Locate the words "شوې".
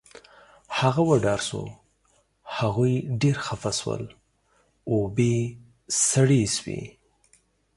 6.55-6.81